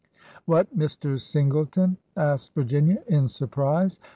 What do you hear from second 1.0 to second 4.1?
Singleton?" asked Virginia, in surprise.